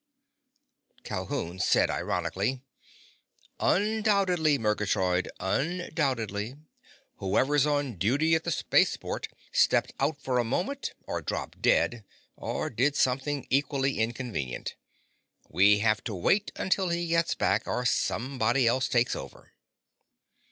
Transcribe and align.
Calhoun 1.03 1.59
said 1.59 1.91
ironically, 1.91 2.63
"Undoubtedly, 3.59 4.57
Murgatroyd. 4.57 5.29
Undoubtedly! 5.39 6.55
Whoever's 7.17 7.67
on 7.67 7.97
duty 7.99 8.33
at 8.33 8.43
the 8.43 8.49
spaceport 8.49 9.27
stepped 9.51 9.93
out 9.99 10.19
for 10.19 10.39
a 10.39 10.43
moment, 10.43 10.93
or 11.03 11.21
dropped 11.21 11.61
dead, 11.61 12.03
or 12.35 12.71
did 12.71 12.95
something 12.95 13.45
equally 13.51 13.99
inconvenient. 13.99 14.73
We 15.47 15.81
have 15.85 16.03
to 16.05 16.15
wait 16.15 16.51
until 16.55 16.89
he 16.89 17.05
gets 17.05 17.35
back 17.35 17.67
or 17.67 17.85
somebody 17.85 18.65
else 18.65 18.87
takes 18.89 19.15
over." 19.15 19.53